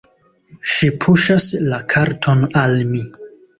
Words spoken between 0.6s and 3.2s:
Ŝi puŝas la karton al mi.